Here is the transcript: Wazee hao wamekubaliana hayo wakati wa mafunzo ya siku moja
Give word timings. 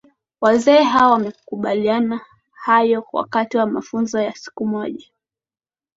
Wazee 0.41 0.83
hao 0.83 1.11
wamekubaliana 1.11 2.21
hayo 2.51 3.07
wakati 3.13 3.57
wa 3.57 3.65
mafunzo 3.65 4.21
ya 4.21 4.33
siku 4.35 4.65
moja 4.67 5.05